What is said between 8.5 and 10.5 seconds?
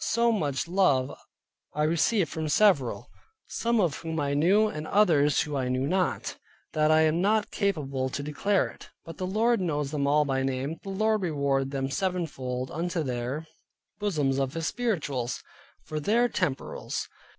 it. But the Lord knows them all by